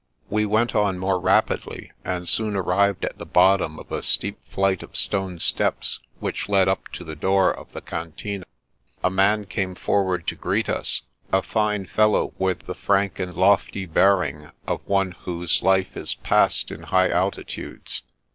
We 0.31 0.47
went 0.47 0.73
on 0.73 0.97
more 0.97 1.19
rapidly, 1.19 1.91
and 2.03 2.27
soon 2.27 2.55
arrived 2.55 3.05
at 3.05 3.19
the 3.19 3.25
bottcHn 3.27 3.79
of 3.79 3.91
a 3.91 4.01
steep 4.01 4.39
flight 4.47 4.81
of 4.81 4.97
stone 4.97 5.37
steps 5.39 5.99
which 6.19 6.49
led 6.49 6.67
up 6.67 6.87
to 6.93 7.03
the 7.03 7.15
door 7.15 7.53
of 7.53 7.71
the 7.71 7.81
Cantine. 7.81 8.43
A 9.03 9.11
man 9.11 9.45
came 9.45 9.75
forward 9.75 10.25
to 10.25 10.35
greet 10.35 10.69
us— 10.69 11.03
a 11.31 11.43
fine 11.43 11.85
fellow, 11.85 12.33
with 12.39 12.65
the 12.65 12.73
frank 12.73 13.19
and 13.19 13.35
lofty 13.35 13.85
bearing 13.85 14.49
of 14.65 14.81
one 14.87 15.11
whose 15.11 15.61
life 15.61 15.95
is 15.95 16.15
passed 16.15 16.71
in 16.71 16.81
high 16.81 17.11
altitudes. 17.11 18.01